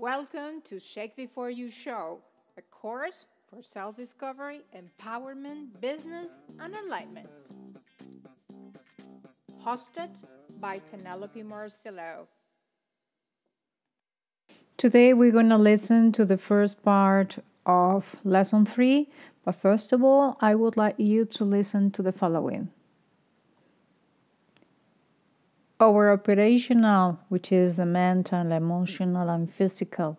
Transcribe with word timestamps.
Welcome 0.00 0.62
to 0.62 0.78
Shake 0.78 1.14
Before 1.14 1.50
You 1.50 1.68
Show, 1.68 2.20
a 2.56 2.62
course 2.62 3.26
for 3.50 3.60
self 3.60 3.98
discovery, 3.98 4.62
empowerment, 4.74 5.78
business, 5.82 6.30
and 6.58 6.74
enlightenment. 6.74 7.28
Hosted 9.62 10.08
by 10.58 10.80
Penelope 10.90 11.42
Marcelo. 11.42 12.28
Today 14.78 15.12
we're 15.12 15.32
going 15.32 15.50
to 15.50 15.58
listen 15.58 16.12
to 16.12 16.24
the 16.24 16.38
first 16.38 16.82
part 16.82 17.36
of 17.66 18.16
lesson 18.24 18.64
three, 18.64 19.10
but 19.44 19.54
first 19.54 19.92
of 19.92 20.02
all, 20.02 20.38
I 20.40 20.54
would 20.54 20.78
like 20.78 20.94
you 20.96 21.26
to 21.26 21.44
listen 21.44 21.90
to 21.90 22.00
the 22.00 22.12
following. 22.12 22.70
Our 25.82 26.12
operational, 26.12 27.20
which 27.30 27.50
is 27.50 27.76
the 27.76 27.86
mental, 27.86 28.52
emotional, 28.52 29.30
and 29.30 29.50
physical, 29.50 30.18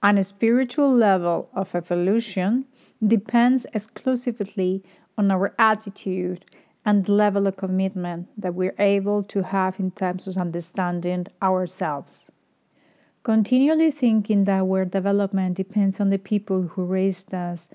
and 0.00 0.24
spiritual 0.24 0.94
level 0.94 1.50
of 1.54 1.74
evolution 1.74 2.66
depends 3.04 3.66
exclusively 3.74 4.84
on 5.18 5.32
our 5.32 5.56
attitude 5.58 6.44
and 6.84 7.08
level 7.08 7.48
of 7.48 7.56
commitment 7.56 8.28
that 8.40 8.54
we're 8.54 8.76
able 8.78 9.24
to 9.24 9.42
have 9.42 9.80
in 9.80 9.90
terms 9.90 10.28
of 10.28 10.36
understanding 10.36 11.26
ourselves. 11.42 12.26
Continually 13.24 13.90
thinking 13.90 14.44
that 14.44 14.60
our 14.60 14.84
development 14.84 15.56
depends 15.56 15.98
on 15.98 16.10
the 16.10 16.18
people 16.18 16.62
who 16.62 16.84
raised 16.84 17.34
us 17.34 17.68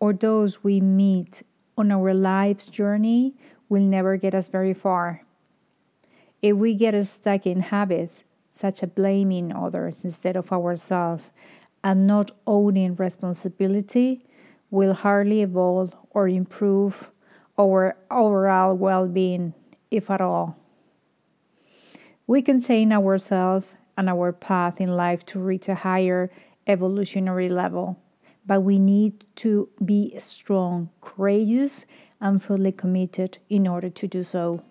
or 0.00 0.12
those 0.12 0.62
we 0.62 0.82
meet 0.82 1.44
on 1.78 1.90
our 1.90 2.12
life's 2.12 2.68
journey 2.68 3.34
will 3.70 3.80
never 3.82 4.18
get 4.18 4.34
us 4.34 4.50
very 4.50 4.74
far. 4.74 5.24
If 6.44 6.56
we 6.56 6.74
get 6.74 7.02
stuck 7.06 7.46
in 7.46 7.60
habits 7.60 8.22
such 8.52 8.82
as 8.82 8.90
blaming 8.90 9.50
others 9.56 10.04
instead 10.04 10.36
of 10.36 10.52
ourselves 10.52 11.30
and 11.82 12.06
not 12.06 12.32
owning 12.46 12.96
responsibility, 12.96 14.26
we'll 14.70 14.92
hardly 14.92 15.40
evolve 15.40 15.96
or 16.10 16.28
improve 16.28 17.10
our 17.58 17.96
overall 18.10 18.74
well 18.74 19.08
being, 19.08 19.54
if 19.90 20.10
at 20.10 20.20
all. 20.20 20.58
We 22.26 22.42
can 22.42 22.60
contain 22.60 22.92
ourselves 22.92 23.68
and 23.96 24.10
our 24.10 24.30
path 24.30 24.82
in 24.82 24.94
life 24.94 25.24
to 25.32 25.40
reach 25.40 25.70
a 25.70 25.76
higher 25.76 26.30
evolutionary 26.66 27.48
level, 27.48 27.98
but 28.44 28.60
we 28.60 28.78
need 28.78 29.24
to 29.36 29.70
be 29.82 30.14
strong, 30.20 30.90
courageous, 31.00 31.86
and 32.20 32.42
fully 32.42 32.72
committed 32.72 33.38
in 33.48 33.66
order 33.66 33.88
to 33.88 34.06
do 34.06 34.22
so. 34.22 34.62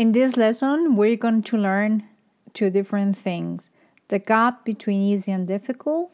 In 0.00 0.12
this 0.12 0.38
lesson, 0.38 0.96
we're 0.96 1.14
going 1.14 1.42
to 1.42 1.58
learn 1.58 2.04
two 2.54 2.70
different 2.70 3.18
things 3.18 3.68
the 4.08 4.18
gap 4.18 4.64
between 4.64 5.02
easy 5.02 5.30
and 5.30 5.46
difficult, 5.46 6.10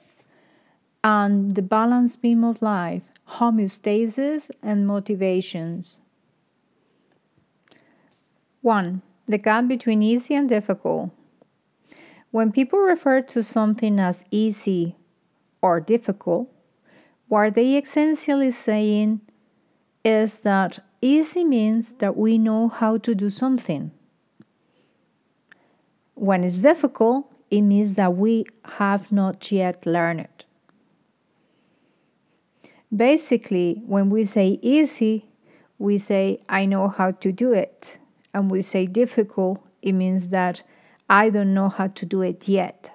and 1.05 1.55
the 1.55 1.63
balance 1.63 2.17
beam 2.17 2.43
of 2.43 2.61
life, 2.61 3.05
homeostasis, 3.39 4.51
and 4.61 4.89
motivations. 4.89 6.01
1. 8.63 9.03
The 9.29 9.39
gap 9.39 9.69
between 9.69 10.03
easy 10.03 10.35
and 10.35 10.49
difficult. 10.49 11.11
When 12.33 12.51
people 12.51 12.81
refer 12.81 13.23
to 13.23 13.41
something 13.41 14.01
as 14.01 14.25
easy 14.33 14.97
or 15.63 15.79
difficult, 15.79 16.53
what 17.29 17.55
they 17.55 17.79
essentially 17.79 18.51
saying 18.51 19.21
is 20.05 20.41
that 20.41 20.81
Easy 21.01 21.45
means 21.45 21.95
that 21.95 22.17
we 22.17 22.39
know 22.39 22.69
how 22.69 22.99
to 22.99 23.15
do 23.15 23.31
something. 23.31 23.91
When 26.15 26.43
it's 26.43 26.61
difficult, 26.61 27.31
it 27.51 27.61
means 27.61 27.95
that 27.95 28.15
we 28.15 28.47
have 28.65 29.13
not 29.13 29.53
yet 29.53 29.87
learned 29.87 30.21
it. 30.21 30.45
Basically, 32.95 33.83
when 33.87 34.11
we 34.11 34.25
say 34.25 34.59
easy, 34.63 35.27
we 35.79 35.99
say, 35.99 36.41
I 36.49 36.65
know 36.65 36.89
how 36.89 37.11
to 37.11 37.33
do 37.33 37.53
it. 37.53 37.99
And 38.33 38.51
we 38.51 38.63
say 38.63 38.87
difficult, 38.87 39.61
it 39.83 39.93
means 39.93 40.29
that 40.29 40.63
I 41.09 41.31
don't 41.31 41.55
know 41.55 41.69
how 41.69 41.89
to 41.89 42.07
do 42.07 42.23
it 42.23 42.49
yet. 42.49 42.91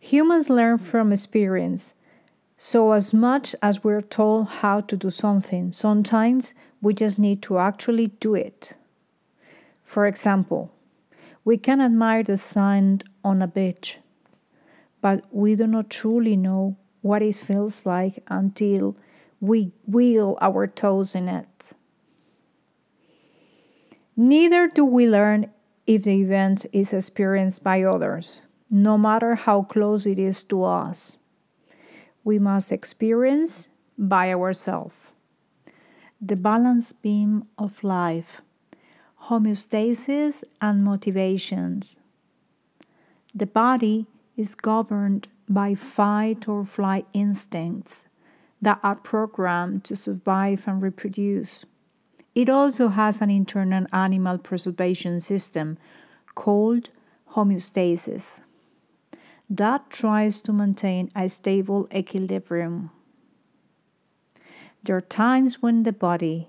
Humans 0.00 0.48
learn 0.48 0.78
from 0.78 1.12
experience, 1.12 1.92
so, 2.60 2.90
as 2.90 3.14
much 3.14 3.54
as 3.62 3.84
we're 3.84 4.00
told 4.00 4.48
how 4.48 4.80
to 4.80 4.96
do 4.96 5.10
something, 5.10 5.70
sometimes 5.70 6.54
we 6.82 6.92
just 6.92 7.16
need 7.16 7.40
to 7.42 7.58
actually 7.58 8.08
do 8.18 8.34
it. 8.34 8.72
For 9.84 10.06
example, 10.06 10.72
we 11.44 11.56
can 11.56 11.80
admire 11.80 12.24
the 12.24 12.36
sand 12.36 13.04
on 13.22 13.42
a 13.42 13.46
beach, 13.46 13.98
but 15.00 15.24
we 15.30 15.54
do 15.54 15.68
not 15.68 15.88
truly 15.88 16.36
know 16.36 16.76
what 17.00 17.22
it 17.22 17.36
feels 17.36 17.86
like 17.86 18.24
until 18.26 18.96
we 19.40 19.70
wheel 19.86 20.36
our 20.40 20.66
toes 20.66 21.14
in 21.14 21.28
it. 21.28 21.70
Neither 24.16 24.66
do 24.66 24.84
we 24.84 25.06
learn 25.06 25.48
if 25.86 26.02
the 26.02 26.20
event 26.22 26.66
is 26.72 26.92
experienced 26.92 27.62
by 27.62 27.84
others, 27.84 28.42
no 28.68 28.98
matter 28.98 29.36
how 29.36 29.62
close 29.62 30.06
it 30.06 30.18
is 30.18 30.42
to 30.42 30.64
us 30.64 31.17
we 32.24 32.38
must 32.38 32.72
experience 32.72 33.68
by 33.96 34.32
ourselves. 34.32 34.94
The 36.20 36.36
balance 36.36 36.92
beam 36.92 37.46
of 37.56 37.84
life, 37.84 38.42
homeostasis, 39.24 40.42
and 40.60 40.84
motivations. 40.84 41.98
The 43.34 43.46
body 43.46 44.06
is 44.36 44.54
governed 44.54 45.28
by 45.48 45.74
fight 45.74 46.48
or 46.48 46.64
flight 46.64 47.06
instincts 47.12 48.04
that 48.60 48.80
are 48.82 48.96
programmed 48.96 49.84
to 49.84 49.96
survive 49.96 50.66
and 50.66 50.82
reproduce. 50.82 51.64
It 52.34 52.48
also 52.48 52.88
has 52.88 53.20
an 53.20 53.30
internal 53.30 53.86
animal 53.92 54.38
preservation 54.38 55.20
system 55.20 55.78
called 56.34 56.90
homeostasis 57.32 58.40
that 59.50 59.88
tries 59.90 60.42
to 60.42 60.52
maintain 60.52 61.10
a 61.16 61.28
stable 61.28 61.88
equilibrium. 61.94 62.90
There 64.82 64.96
are 64.96 65.00
times 65.00 65.62
when 65.62 65.82
the 65.82 65.92
body 65.92 66.48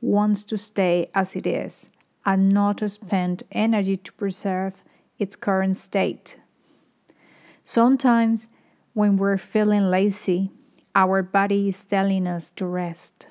wants 0.00 0.44
to 0.44 0.56
stay 0.56 1.10
as 1.14 1.36
it 1.36 1.46
is 1.46 1.88
and 2.24 2.48
not 2.48 2.88
spend 2.90 3.42
energy 3.52 3.96
to 3.96 4.12
preserve 4.14 4.82
its 5.18 5.36
current 5.36 5.76
state. 5.76 6.38
Sometimes, 7.64 8.46
when 8.94 9.16
we're 9.16 9.38
feeling 9.38 9.90
lazy, 9.90 10.50
our 10.94 11.22
body 11.22 11.68
is 11.68 11.84
telling 11.84 12.26
us 12.26 12.50
to 12.50 12.66
rest. 12.66 13.26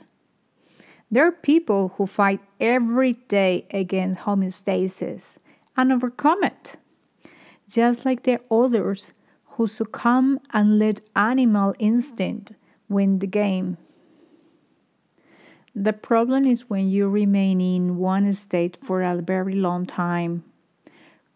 There 1.11 1.25
are 1.25 1.31
people 1.31 1.93
who 1.97 2.05
fight 2.05 2.39
every 2.59 3.13
day 3.13 3.65
against 3.71 4.21
homeostasis 4.21 5.37
and 5.75 5.91
overcome 5.91 6.43
it 6.43 6.77
just 7.69 8.03
like 8.03 8.23
the 8.23 8.39
others 8.49 9.13
who 9.51 9.67
succumb 9.67 10.39
and 10.51 10.79
let 10.79 11.01
animal 11.15 11.75
instinct 11.79 12.53
win 12.87 13.19
the 13.19 13.27
game. 13.27 13.77
The 15.75 15.93
problem 15.93 16.45
is 16.45 16.69
when 16.69 16.89
you 16.89 17.07
remain 17.07 17.61
in 17.61 17.97
one 17.97 18.31
state 18.33 18.77
for 18.81 19.03
a 19.03 19.21
very 19.21 19.53
long 19.53 19.85
time. 19.85 20.43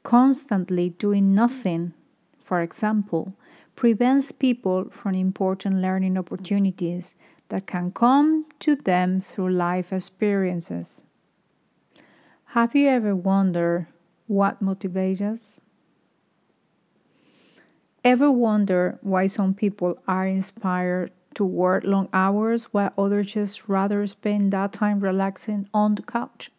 Constantly 0.02 0.90
doing 0.90 1.34
nothing, 1.36 1.94
for 2.42 2.62
example, 2.62 3.34
prevents 3.76 4.32
people 4.32 4.90
from 4.92 5.14
important 5.16 5.78
learning 5.78 6.18
opportunities 6.18 7.16
that 7.50 7.68
can 7.68 7.92
come 7.92 8.46
to 8.60 8.76
them 8.76 9.22
through 9.22 9.52
life 9.52 9.94
experiences. 9.94 11.04
Have 12.48 12.76
you 12.76 12.88
ever 12.90 13.16
wondered 13.16 13.88
what 14.28 14.64
motivates 14.64 15.22
us? 15.22 15.62
Ever 18.04 18.30
wonder 18.30 19.00
why 19.02 19.28
some 19.28 19.54
people 19.54 19.98
are 20.10 20.28
inspired 20.28 21.12
to 21.36 21.46
work 21.46 21.86
long 21.86 22.10
hours 22.12 22.66
while 22.66 22.92
others 22.98 23.32
just 23.32 23.70
rather 23.70 24.06
spend 24.08 24.52
that 24.52 24.74
time 24.74 25.00
relaxing 25.00 25.70
on 25.74 25.96
the 25.96 26.02
couch? 26.02 26.52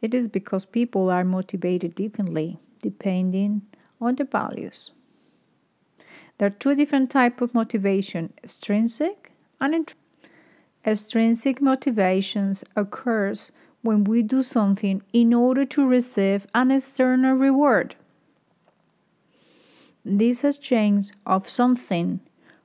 It 0.00 0.14
is 0.14 0.28
because 0.28 0.64
people 0.64 1.10
are 1.10 1.24
motivated 1.24 1.96
differently 1.96 2.58
depending 2.80 3.62
on 4.00 4.14
their 4.14 4.26
values. 4.26 4.92
There 6.38 6.46
are 6.46 6.50
two 6.50 6.76
different 6.76 7.10
types 7.10 7.42
of 7.42 7.52
motivation 7.52 8.32
extrinsic 8.42 9.32
and 9.60 9.74
intrinsic. 9.74 9.98
Extrinsic 10.86 11.62
motivations 11.62 12.62
occurs 12.76 13.50
when 13.82 14.04
we 14.04 14.22
do 14.22 14.42
something 14.42 15.02
in 15.12 15.32
order 15.32 15.64
to 15.64 15.86
receive 15.86 16.46
an 16.54 16.70
external 16.70 17.34
reward 17.34 17.96
This 20.04 20.44
exchange 20.44 21.12
of 21.24 21.48
something 21.48 22.20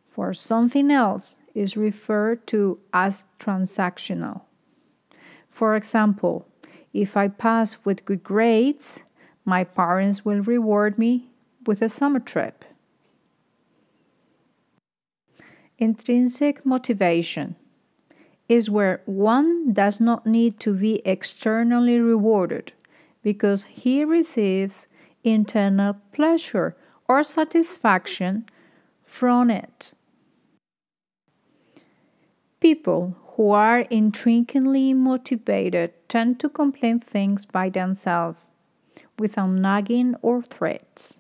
for 0.08 0.34
something 0.34 0.92
else 0.92 1.38
is 1.56 1.78
referred 1.78 2.46
to 2.48 2.80
as 2.94 3.24
transactional. 3.40 4.42
For 5.50 5.76
example, 5.76 6.46
if 6.94 7.16
I 7.16 7.28
pass 7.30 7.78
with 7.86 8.06
good 8.06 8.24
grades, 8.24 9.02
my 9.46 9.64
parents 9.64 10.26
will 10.26 10.42
reward 10.42 10.98
me 10.98 11.30
with 11.66 11.82
a 11.82 11.90
summer 11.90 12.20
trip. 12.20 12.66
Intrinsic 15.78 16.66
motivation 16.66 17.56
is 18.50 18.70
where 18.70 19.02
one 19.06 19.72
does 19.72 20.00
not 20.00 20.26
need 20.26 20.60
to 20.60 20.74
be 20.74 21.02
externally 21.06 22.00
rewarded 22.00 22.74
because 23.22 23.64
he 23.64 24.04
receives 24.04 24.88
internal 25.24 25.96
pleasure 26.12 26.76
or 27.10 27.24
satisfaction 27.24 28.46
from 29.04 29.50
it. 29.50 29.94
People 32.60 33.18
who 33.36 33.52
are 33.52 33.82
intrinsically 33.90 34.94
motivated 34.94 35.92
tend 36.08 36.40
to 36.40 36.48
complete 36.48 37.04
things 37.04 37.46
by 37.46 37.70
themselves 37.70 38.46
without 39.18 39.50
nagging 39.50 40.16
or 40.22 40.42
threats 40.44 41.20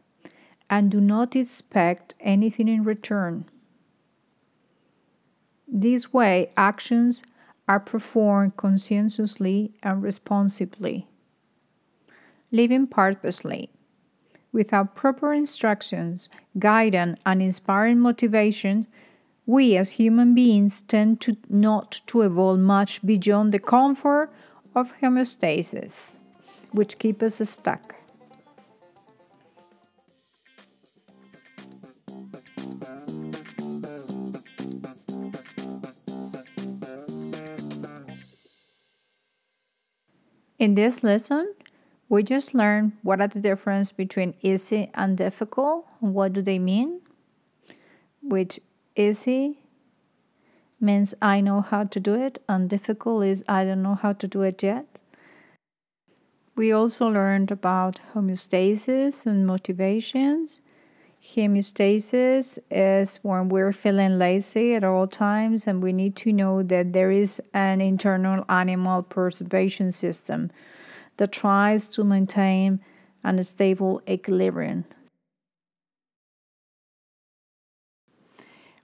and 0.70 0.92
do 0.92 1.02
not 1.02 1.36
expect 1.36 2.14
anything 2.20 2.68
in 2.68 2.84
return. 2.84 3.46
This 5.68 6.14
way, 6.14 6.52
actions 6.56 7.24
are 7.68 7.80
performed 7.80 8.58
conscientiously 8.58 9.72
and 9.82 10.04
responsibly. 10.04 11.08
Living 12.52 12.88
purposely, 12.88 13.72
without 14.52 14.96
proper 14.96 15.34
instructions, 15.34 16.30
guidance, 16.58 17.20
and 17.26 17.42
inspiring 17.42 18.00
motivation, 18.00 18.88
we 19.46 19.76
as 19.78 19.92
human 19.92 20.36
beings 20.36 20.82
tend 20.84 21.22
to 21.22 21.36
not 21.50 22.02
to 22.08 22.22
evolve 22.22 22.60
much 22.60 23.06
beyond 23.06 23.52
the 23.52 23.60
comfort 23.60 24.32
of 24.76 24.94
homeostasis, 25.02 26.16
which 26.72 27.00
keep 27.00 27.24
us 27.24 27.42
stuck. 27.50 27.96
In 40.60 40.76
this 40.76 41.04
lesson, 41.04 41.56
we 42.10 42.24
just 42.24 42.56
learned 42.56 42.94
what 43.04 43.22
are 43.22 43.28
the 43.28 43.40
difference 43.40 43.92
between 43.92 44.34
easy 44.42 44.90
and 44.96 45.16
difficult. 45.16 45.86
What 46.00 46.34
do 46.34 46.42
they 46.42 46.58
mean? 46.58 47.02
Which 48.24 48.60
easy 48.96 49.60
means 50.82 51.14
I 51.22 51.40
know 51.40 51.62
how 51.62 51.84
to 51.84 52.00
do 52.00 52.16
it, 52.16 52.40
and 52.50 52.70
difficult 52.70 53.26
is 53.26 53.44
I 53.48 53.64
don't 53.64 53.84
know 53.84 53.96
how 53.96 54.14
to 54.14 54.28
do 54.28 54.42
it 54.42 54.64
yet. 54.64 55.00
We 56.56 56.72
also 56.72 57.08
learned 57.08 57.52
about 57.52 58.00
homeostasis 58.14 59.26
and 59.26 59.46
motivations. 59.46 60.62
Homeostasis 61.24 62.58
is 62.72 63.18
when 63.22 63.50
we're 63.50 63.72
feeling 63.72 64.18
lazy 64.18 64.74
at 64.74 64.84
all 64.84 65.06
times, 65.06 65.68
and 65.68 65.84
we 65.84 65.94
need 65.94 66.16
to 66.18 66.34
know 66.34 66.64
that 66.64 66.92
there 66.94 67.12
is 67.12 67.42
an 67.54 67.82
internal 67.82 68.46
animal 68.50 69.04
preservation 69.04 69.92
system 69.92 70.50
that 71.20 71.32
tries 71.32 71.88
to 71.90 72.04
maintain 72.04 72.80
an 73.24 73.44
stable 73.44 74.02
equilibrium. 74.10 74.84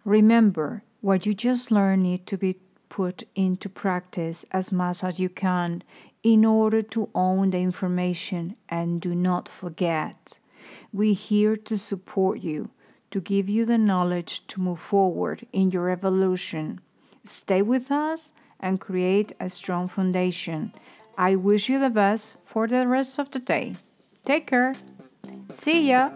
Remember, 0.03 0.83
what 1.01 1.25
you 1.25 1.33
just 1.33 1.71
learned 1.71 2.03
need 2.03 2.27
to 2.27 2.37
be 2.37 2.59
put 2.89 3.23
into 3.33 3.67
practice 3.67 4.45
as 4.51 4.71
much 4.71 5.03
as 5.03 5.19
you 5.19 5.29
can 5.29 5.81
in 6.21 6.45
order 6.45 6.81
to 6.81 7.09
own 7.15 7.49
the 7.49 7.57
information 7.57 8.55
and 8.69 9.01
do 9.01 9.15
not 9.15 9.49
forget 9.49 10.39
we're 10.95 11.13
here 11.13 11.55
to 11.55 11.77
support 11.77 12.39
you, 12.39 12.69
to 13.11 13.19
give 13.19 13.49
you 13.49 13.65
the 13.65 13.77
knowledge 13.77 14.47
to 14.47 14.61
move 14.61 14.79
forward 14.79 15.45
in 15.51 15.69
your 15.71 15.89
evolution. 15.89 16.79
Stay 17.23 17.61
with 17.61 17.91
us 17.91 18.31
and 18.59 18.79
create 18.79 19.33
a 19.39 19.49
strong 19.49 19.87
foundation. 19.87 20.71
I 21.17 21.35
wish 21.35 21.69
you 21.69 21.79
the 21.79 21.89
best 21.89 22.37
for 22.45 22.67
the 22.67 22.87
rest 22.87 23.19
of 23.19 23.31
the 23.31 23.39
day. 23.39 23.75
Take 24.25 24.47
care. 24.47 24.73
See 25.49 25.89
ya. 25.89 26.11